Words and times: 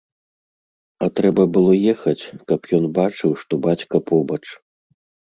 А 1.07 1.09
трэба 1.17 1.43
было 1.57 1.75
ехаць, 1.93 2.23
каб 2.51 2.59
ён 2.77 2.87
бачыў, 2.95 3.35
што 3.43 3.53
бацька 3.67 4.01
побач. 4.09 4.41